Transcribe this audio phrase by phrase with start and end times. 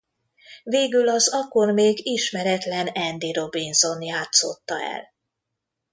[0.63, 5.13] Végül az akkor még ismeretlen Andy Robinson játszotta el.